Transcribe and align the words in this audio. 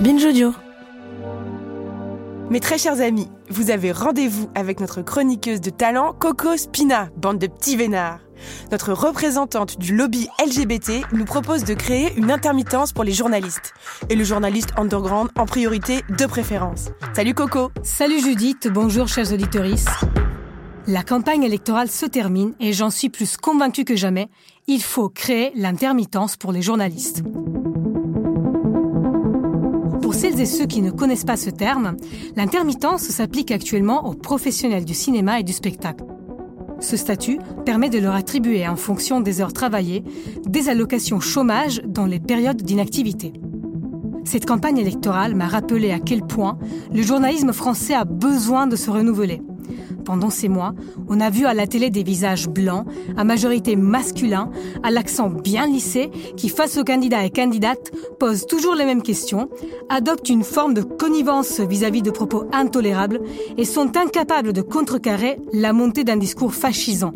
Binge. 0.00 0.54
Mes 2.50 2.60
très 2.60 2.78
chers 2.78 3.00
amis, 3.00 3.26
vous 3.50 3.70
avez 3.70 3.90
rendez-vous 3.90 4.48
avec 4.54 4.78
notre 4.78 5.02
chroniqueuse 5.02 5.60
de 5.60 5.70
talent, 5.70 6.14
Coco 6.16 6.56
Spina, 6.56 7.08
bande 7.16 7.38
de 7.38 7.48
petits 7.48 7.76
vénards. 7.76 8.20
Notre 8.70 8.92
représentante 8.92 9.76
du 9.78 9.96
lobby 9.96 10.28
LGBT 10.40 11.04
nous 11.12 11.24
propose 11.24 11.64
de 11.64 11.74
créer 11.74 12.14
une 12.16 12.30
intermittence 12.30 12.92
pour 12.92 13.02
les 13.02 13.12
journalistes. 13.12 13.74
Et 14.08 14.14
le 14.14 14.22
journaliste 14.22 14.70
underground 14.76 15.30
en 15.36 15.46
priorité 15.46 16.02
de 16.16 16.26
préférence. 16.26 16.90
Salut 17.12 17.34
Coco 17.34 17.72
Salut 17.82 18.20
Judith, 18.20 18.68
bonjour 18.72 19.08
chers 19.08 19.32
auditeurs. 19.32 19.66
La 20.86 21.02
campagne 21.02 21.42
électorale 21.42 21.90
se 21.90 22.06
termine 22.06 22.54
et 22.60 22.72
j'en 22.72 22.90
suis 22.90 23.08
plus 23.08 23.36
convaincue 23.36 23.84
que 23.84 23.96
jamais, 23.96 24.28
il 24.68 24.82
faut 24.82 25.08
créer 25.08 25.50
l'intermittence 25.56 26.36
pour 26.36 26.52
les 26.52 26.62
journalistes. 26.62 27.24
Celles 30.38 30.46
et 30.46 30.50
ceux 30.58 30.66
qui 30.66 30.82
ne 30.82 30.92
connaissent 30.92 31.24
pas 31.24 31.36
ce 31.36 31.50
terme, 31.50 31.96
l'intermittence 32.36 33.02
s'applique 33.02 33.50
actuellement 33.50 34.08
aux 34.08 34.14
professionnels 34.14 34.84
du 34.84 34.94
cinéma 34.94 35.40
et 35.40 35.42
du 35.42 35.52
spectacle. 35.52 36.04
Ce 36.78 36.96
statut 36.96 37.40
permet 37.66 37.90
de 37.90 37.98
leur 37.98 38.14
attribuer, 38.14 38.64
en 38.68 38.76
fonction 38.76 39.20
des 39.20 39.40
heures 39.40 39.52
travaillées, 39.52 40.04
des 40.46 40.68
allocations 40.68 41.18
chômage 41.18 41.82
dans 41.84 42.06
les 42.06 42.20
périodes 42.20 42.62
d'inactivité. 42.62 43.32
Cette 44.22 44.46
campagne 44.46 44.78
électorale 44.78 45.34
m'a 45.34 45.48
rappelé 45.48 45.90
à 45.90 45.98
quel 45.98 46.22
point 46.22 46.56
le 46.94 47.02
journalisme 47.02 47.52
français 47.52 47.94
a 47.94 48.04
besoin 48.04 48.68
de 48.68 48.76
se 48.76 48.92
renouveler 48.92 49.42
pendant 50.08 50.30
ces 50.30 50.48
mois, 50.48 50.72
on 51.10 51.20
a 51.20 51.28
vu 51.28 51.44
à 51.44 51.52
la 51.52 51.66
télé 51.66 51.90
des 51.90 52.02
visages 52.02 52.48
blancs, 52.48 52.86
à 53.18 53.24
majorité 53.24 53.76
masculin, 53.76 54.50
à 54.82 54.90
l'accent 54.90 55.28
bien 55.28 55.66
lissé, 55.66 56.10
qui 56.34 56.48
face 56.48 56.78
aux 56.78 56.84
candidats 56.84 57.26
et 57.26 57.30
candidates 57.30 57.92
posent 58.18 58.46
toujours 58.46 58.74
les 58.74 58.86
mêmes 58.86 59.02
questions, 59.02 59.50
adoptent 59.90 60.30
une 60.30 60.44
forme 60.44 60.72
de 60.72 60.80
connivence 60.80 61.60
vis-à-vis 61.60 62.00
de 62.00 62.10
propos 62.10 62.46
intolérables 62.54 63.20
et 63.58 63.66
sont 63.66 63.98
incapables 63.98 64.54
de 64.54 64.62
contrecarrer 64.62 65.36
la 65.52 65.74
montée 65.74 66.04
d'un 66.04 66.16
discours 66.16 66.54
fascisant. 66.54 67.12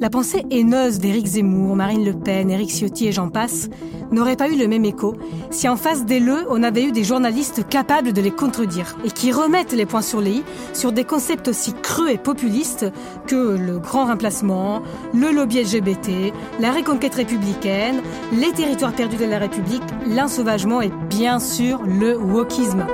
La 0.00 0.08
pensée 0.08 0.46
haineuse 0.50 0.98
d'Éric 0.98 1.26
Zemmour, 1.26 1.76
Marine 1.76 2.06
Le 2.06 2.14
Pen, 2.14 2.50
Éric 2.50 2.70
Ciotti 2.70 3.08
et 3.08 3.12
j'en 3.12 3.28
passe 3.28 3.68
n'aurait 4.10 4.36
pas 4.36 4.48
eu 4.48 4.56
le 4.56 4.66
même 4.66 4.86
écho 4.86 5.14
si 5.50 5.68
en 5.68 5.76
face 5.76 6.06
des 6.06 6.20
leux, 6.20 6.46
on 6.48 6.62
avait 6.62 6.84
eu 6.84 6.90
des 6.90 7.04
journalistes 7.04 7.68
capables 7.68 8.14
de 8.14 8.20
les 8.22 8.30
contredire 8.30 8.96
et 9.04 9.10
qui 9.10 9.30
remettent 9.30 9.74
les 9.74 9.84
points 9.84 10.00
sur 10.00 10.22
les 10.22 10.30
i 10.30 10.42
sur 10.72 10.92
des 10.92 11.04
concepts 11.04 11.48
aussi 11.48 11.74
creux 11.74 12.08
et 12.08 12.18
populistes 12.18 12.86
que 13.26 13.58
le 13.58 13.78
grand 13.78 14.06
remplacement, 14.06 14.82
le 15.12 15.32
lobby 15.32 15.62
LGBT, 15.62 16.32
la 16.60 16.72
reconquête 16.72 17.14
républicaine, 17.14 18.00
les 18.32 18.52
territoires 18.52 18.94
perdus 18.94 19.18
de 19.18 19.26
la 19.26 19.38
République, 19.38 19.82
l'ensauvagement 20.08 20.80
et 20.80 20.90
bien 21.10 21.38
sûr 21.38 21.82
le 21.82 22.16
wokisme. 22.16 22.86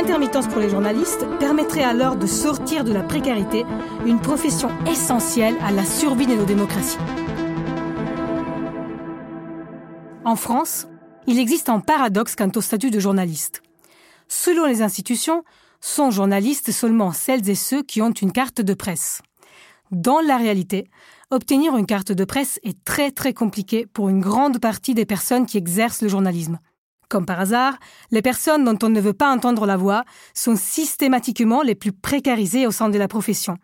L'intermittence 0.00 0.46
pour 0.46 0.60
les 0.60 0.70
journalistes 0.70 1.26
permettrait 1.40 1.82
alors 1.82 2.14
de 2.14 2.28
sortir 2.28 2.84
de 2.84 2.92
la 2.92 3.02
précarité, 3.02 3.64
une 4.06 4.20
profession 4.20 4.70
essentielle 4.86 5.56
à 5.60 5.72
la 5.72 5.84
survie 5.84 6.28
de 6.28 6.36
nos 6.36 6.44
démocraties. 6.44 6.98
En 10.24 10.36
France, 10.36 10.86
il 11.26 11.40
existe 11.40 11.68
un 11.68 11.80
paradoxe 11.80 12.36
quant 12.36 12.52
au 12.54 12.60
statut 12.60 12.92
de 12.92 13.00
journaliste. 13.00 13.60
Selon 14.28 14.66
les 14.66 14.82
institutions, 14.82 15.42
sont 15.80 16.12
journalistes 16.12 16.70
seulement 16.70 17.10
celles 17.10 17.50
et 17.50 17.56
ceux 17.56 17.82
qui 17.82 18.00
ont 18.00 18.12
une 18.12 18.30
carte 18.30 18.60
de 18.60 18.74
presse. 18.74 19.20
Dans 19.90 20.20
la 20.20 20.36
réalité, 20.36 20.88
obtenir 21.32 21.76
une 21.76 21.86
carte 21.86 22.12
de 22.12 22.24
presse 22.24 22.60
est 22.62 22.84
très 22.84 23.10
très 23.10 23.34
compliqué 23.34 23.84
pour 23.84 24.10
une 24.10 24.20
grande 24.20 24.60
partie 24.60 24.94
des 24.94 25.06
personnes 25.06 25.46
qui 25.46 25.58
exercent 25.58 26.02
le 26.02 26.08
journalisme. 26.08 26.60
Comme 27.08 27.24
par 27.24 27.40
hasard, 27.40 27.78
les 28.10 28.20
personnes 28.20 28.64
dont 28.64 28.78
on 28.82 28.90
ne 28.90 29.00
veut 29.00 29.14
pas 29.14 29.32
entendre 29.32 29.64
la 29.64 29.78
voix 29.78 30.04
sont 30.34 30.56
systématiquement 30.56 31.62
les 31.62 31.74
plus 31.74 31.92
précarisées 31.92 32.66
au 32.66 32.70
sein 32.70 32.90
de 32.90 32.98
la 32.98 33.08
profession. 33.08 33.56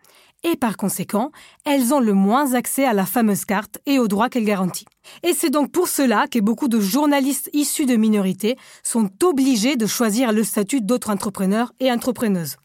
Et 0.43 0.55
par 0.55 0.77
conséquent, 0.77 1.31
elles 1.63 1.93
ont 1.93 1.99
le 1.99 2.13
moins 2.13 2.53
accès 2.53 2.85
à 2.85 2.93
la 2.93 3.05
fameuse 3.05 3.45
carte 3.45 3.79
et 3.85 3.99
aux 3.99 4.07
droits 4.07 4.29
qu'elle 4.29 4.45
garantit. 4.45 4.85
Et 5.23 5.33
c'est 5.33 5.49
donc 5.49 5.71
pour 5.71 5.87
cela 5.87 6.27
que 6.27 6.39
beaucoup 6.39 6.67
de 6.67 6.79
journalistes 6.79 7.49
issus 7.53 7.85
de 7.85 7.95
minorités 7.95 8.55
sont 8.83 9.09
obligés 9.23 9.75
de 9.75 9.85
choisir 9.87 10.31
le 10.31 10.43
statut 10.43 10.81
d'autres 10.81 11.09
entrepreneurs 11.09 11.71
et 11.79 11.91
entrepreneuses. 11.91 12.57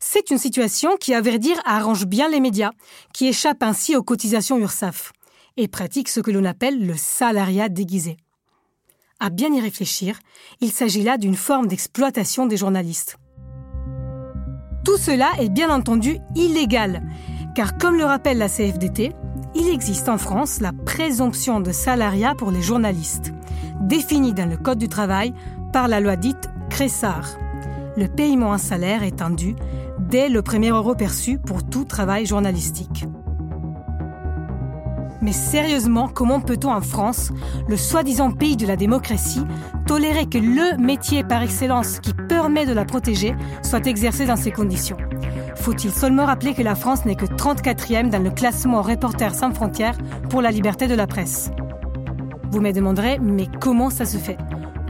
C'est 0.00 0.30
une 0.30 0.38
situation 0.38 0.96
qui, 0.96 1.12
à 1.12 1.20
vrai 1.20 1.38
dire, 1.38 1.60
arrange 1.64 2.06
bien 2.06 2.28
les 2.28 2.40
médias, 2.40 2.70
qui 3.12 3.28
échappent 3.28 3.62
ainsi 3.62 3.96
aux 3.96 4.02
cotisations 4.02 4.58
URSAF, 4.58 5.12
et 5.56 5.68
pratiquent 5.68 6.08
ce 6.08 6.20
que 6.20 6.30
l'on 6.30 6.44
appelle 6.44 6.84
le 6.86 6.96
salariat 6.96 7.68
déguisé. 7.68 8.16
À 9.22 9.28
bien 9.28 9.52
y 9.52 9.60
réfléchir, 9.60 10.18
il 10.62 10.70
s'agit 10.70 11.02
là 11.02 11.18
d'une 11.18 11.34
forme 11.34 11.66
d'exploitation 11.66 12.46
des 12.46 12.56
journalistes. 12.56 13.18
Tout 14.82 14.96
cela 14.96 15.28
est 15.38 15.50
bien 15.50 15.68
entendu 15.68 16.16
illégal, 16.34 17.02
car 17.54 17.76
comme 17.76 17.98
le 17.98 18.04
rappelle 18.04 18.38
la 18.38 18.48
CFDT, 18.48 19.12
il 19.54 19.68
existe 19.68 20.08
en 20.08 20.16
France 20.16 20.60
la 20.60 20.72
présomption 20.72 21.60
de 21.60 21.70
salariat 21.70 22.34
pour 22.34 22.50
les 22.50 22.62
journalistes, 22.62 23.34
définie 23.82 24.32
dans 24.32 24.48
le 24.48 24.56
Code 24.56 24.78
du 24.78 24.88
travail 24.88 25.34
par 25.70 25.86
la 25.86 26.00
loi 26.00 26.16
dite 26.16 26.48
Cressard. 26.70 27.28
Le 27.98 28.06
paiement 28.06 28.50
en 28.50 28.58
salaire 28.58 29.02
est 29.02 29.22
dû 29.36 29.54
dès 29.98 30.30
le 30.30 30.40
premier 30.40 30.70
euro 30.70 30.94
perçu 30.94 31.38
pour 31.38 31.62
tout 31.62 31.84
travail 31.84 32.24
journalistique. 32.24 33.04
Mais 35.22 35.32
sérieusement, 35.32 36.08
comment 36.08 36.40
peut-on 36.40 36.72
en 36.72 36.80
France, 36.80 37.30
le 37.68 37.76
soi-disant 37.76 38.30
pays 38.30 38.56
de 38.56 38.66
la 38.66 38.76
démocratie, 38.76 39.44
tolérer 39.86 40.26
que 40.26 40.38
le 40.38 40.78
métier 40.78 41.22
par 41.24 41.42
excellence 41.42 42.00
qui 42.00 42.14
permet 42.14 42.64
de 42.64 42.72
la 42.72 42.84
protéger 42.84 43.34
soit 43.62 43.86
exercé 43.86 44.24
dans 44.26 44.36
ces 44.36 44.50
conditions? 44.50 44.96
Faut-il 45.56 45.90
seulement 45.90 46.24
rappeler 46.24 46.54
que 46.54 46.62
la 46.62 46.74
France 46.74 47.04
n'est 47.04 47.16
que 47.16 47.26
34e 47.26 48.08
dans 48.08 48.22
le 48.22 48.30
classement 48.30 48.80
Reporters 48.80 49.34
sans 49.34 49.52
frontières 49.52 49.98
pour 50.30 50.40
la 50.40 50.50
liberté 50.50 50.86
de 50.86 50.94
la 50.94 51.06
presse? 51.06 51.50
Vous 52.50 52.60
me 52.60 52.72
demanderez, 52.72 53.18
mais 53.20 53.46
comment 53.60 53.90
ça 53.90 54.06
se 54.06 54.16
fait? 54.16 54.38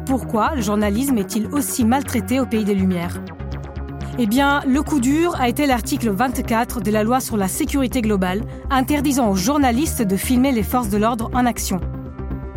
Pourquoi 0.07 0.55
le 0.55 0.62
journalisme 0.62 1.19
est-il 1.19 1.47
aussi 1.49 1.85
maltraité 1.85 2.41
au 2.41 2.47
pays 2.47 2.65
des 2.65 2.75
Lumières? 2.75 3.21
Eh 4.19 4.26
bien, 4.26 4.60
le 4.66 4.82
coup 4.82 5.00
dur 5.00 5.34
a 5.41 5.48
été 5.48 5.66
l'article 5.66 6.10
24 6.10 6.81
de 6.81 6.91
la 6.91 7.03
loi 7.03 7.21
sur 7.21 7.37
la 7.37 7.48
sécurité 7.48 8.03
globale, 8.03 8.43
interdisant 8.71 9.31
aux 9.31 9.37
journalistes 9.37 10.03
de 10.03 10.16
filmer 10.16 10.53
les 10.53 10.62
forces 10.62 10.88
de 10.88 10.98
l'ordre 10.98 11.31
en 11.32 11.47
action. 11.47 11.81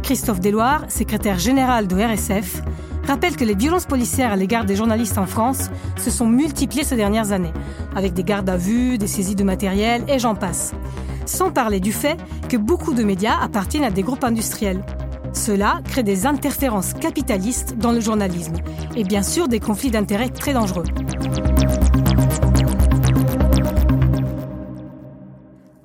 Christophe 0.01 0.41
Deloire, 0.41 0.85
secrétaire 0.89 1.39
général 1.39 1.87
de 1.87 1.95
RSF, 1.95 2.61
rappelle 3.07 3.35
que 3.35 3.45
les 3.45 3.55
violences 3.55 3.85
policières 3.85 4.31
à 4.31 4.35
l'égard 4.35 4.65
des 4.65 4.75
journalistes 4.75 5.17
en 5.17 5.25
France 5.25 5.69
se 5.97 6.09
sont 6.09 6.27
multipliées 6.27 6.83
ces 6.83 6.95
dernières 6.95 7.31
années, 7.31 7.53
avec 7.95 8.13
des 8.13 8.23
gardes 8.23 8.49
à 8.49 8.57
vue, 8.57 8.97
des 8.97 9.07
saisies 9.07 9.35
de 9.35 9.43
matériel 9.43 10.03
et 10.07 10.19
j'en 10.19 10.35
passe. 10.35 10.73
Sans 11.25 11.51
parler 11.51 11.79
du 11.79 11.93
fait 11.93 12.17
que 12.49 12.57
beaucoup 12.57 12.93
de 12.93 13.03
médias 13.03 13.37
appartiennent 13.41 13.85
à 13.85 13.91
des 13.91 14.03
groupes 14.03 14.23
industriels. 14.23 14.83
Cela 15.33 15.81
crée 15.83 16.03
des 16.03 16.25
interférences 16.25 16.93
capitalistes 16.93 17.75
dans 17.77 17.91
le 17.91 17.99
journalisme 17.99 18.55
et 18.95 19.03
bien 19.03 19.23
sûr 19.23 19.47
des 19.47 19.59
conflits 19.59 19.91
d'intérêts 19.91 20.29
très 20.29 20.53
dangereux. 20.53 20.85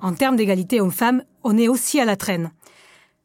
En 0.01 0.13
termes 0.13 0.35
d'égalité 0.37 0.79
hommes-femmes, 0.79 1.23
on 1.43 1.57
est 1.57 1.67
aussi 1.67 1.99
à 1.99 2.05
la 2.05 2.15
traîne. 2.15 2.51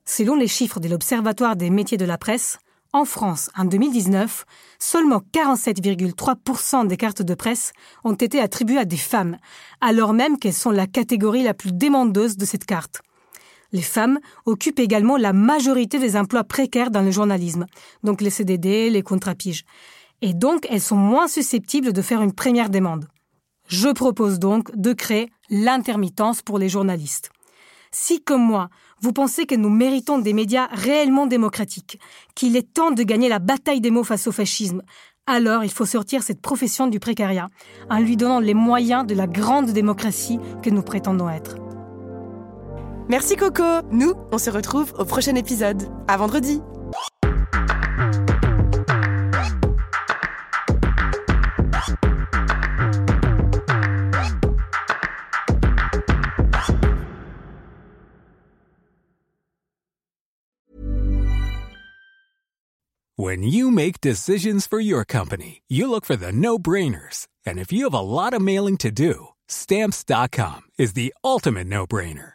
Selon 0.04 0.34
les 0.34 0.48
chiffres 0.48 0.80
de 0.80 0.88
l'Observatoire 0.88 1.56
des 1.56 1.70
métiers 1.70 1.98
de 1.98 2.04
la 2.04 2.18
presse, 2.18 2.58
en 2.92 3.04
France, 3.04 3.50
en 3.56 3.64
2019, 3.64 4.44
seulement 4.78 5.20
47,3% 5.32 6.86
des 6.86 6.96
cartes 6.96 7.22
de 7.22 7.34
presse 7.34 7.72
ont 8.04 8.14
été 8.14 8.40
attribuées 8.40 8.78
à 8.78 8.84
des 8.84 8.96
femmes, 8.96 9.36
alors 9.80 10.12
même 10.12 10.38
qu'elles 10.38 10.52
sont 10.52 10.70
la 10.70 10.86
catégorie 10.86 11.42
la 11.42 11.54
plus 11.54 11.72
demandeuse 11.72 12.36
de 12.36 12.44
cette 12.44 12.66
carte. 12.66 13.02
Les 13.74 13.82
femmes 13.82 14.20
occupent 14.46 14.78
également 14.78 15.16
la 15.16 15.32
majorité 15.32 15.98
des 15.98 16.16
emplois 16.16 16.44
précaires 16.44 16.92
dans 16.92 17.02
le 17.02 17.10
journalisme, 17.10 17.66
donc 18.04 18.20
les 18.20 18.30
CDD, 18.30 18.88
les 18.88 19.02
contrats 19.02 19.34
piges. 19.34 19.64
Et 20.22 20.32
donc, 20.32 20.64
elles 20.70 20.80
sont 20.80 20.96
moins 20.96 21.26
susceptibles 21.26 21.92
de 21.92 22.00
faire 22.00 22.22
une 22.22 22.32
première 22.32 22.70
demande. 22.70 23.08
Je 23.66 23.88
propose 23.88 24.38
donc 24.38 24.70
de 24.76 24.92
créer 24.92 25.28
l'intermittence 25.50 26.40
pour 26.40 26.58
les 26.58 26.68
journalistes. 26.68 27.30
Si, 27.90 28.22
comme 28.22 28.42
moi, 28.42 28.68
vous 29.00 29.12
pensez 29.12 29.44
que 29.44 29.56
nous 29.56 29.70
méritons 29.70 30.18
des 30.18 30.34
médias 30.34 30.68
réellement 30.70 31.26
démocratiques, 31.26 31.98
qu'il 32.36 32.56
est 32.56 32.72
temps 32.74 32.92
de 32.92 33.02
gagner 33.02 33.28
la 33.28 33.40
bataille 33.40 33.80
des 33.80 33.90
mots 33.90 34.04
face 34.04 34.28
au 34.28 34.32
fascisme, 34.32 34.82
alors 35.26 35.64
il 35.64 35.70
faut 35.70 35.84
sortir 35.84 36.22
cette 36.22 36.40
profession 36.40 36.86
du 36.86 37.00
précariat 37.00 37.48
en 37.90 37.98
lui 37.98 38.16
donnant 38.16 38.40
les 38.40 38.54
moyens 38.54 39.04
de 39.04 39.16
la 39.16 39.26
grande 39.26 39.72
démocratie 39.72 40.38
que 40.62 40.70
nous 40.70 40.82
prétendons 40.82 41.28
être. 41.28 41.56
Merci 43.08 43.36
Coco. 43.36 43.82
Nous, 43.92 44.14
on 44.32 44.38
se 44.38 44.50
retrouve 44.50 44.92
au 44.98 45.04
prochain 45.04 45.34
épisode. 45.36 45.82
À 46.08 46.16
vendredi. 46.16 46.60
When 63.16 63.44
you 63.44 63.70
make 63.70 64.00
decisions 64.00 64.66
for 64.66 64.80
your 64.80 65.04
company, 65.04 65.62
you 65.68 65.88
look 65.88 66.04
for 66.04 66.16
the 66.16 66.32
no-brainers. 66.32 67.28
And 67.46 67.58
if 67.58 67.72
you 67.72 67.84
have 67.84 67.94
a 67.94 68.00
lot 68.00 68.34
of 68.34 68.42
mailing 68.42 68.76
to 68.78 68.90
do, 68.90 69.28
stamps.com 69.48 70.62
is 70.78 70.94
the 70.94 71.14
ultimate 71.22 71.68
no-brainer. 71.68 72.34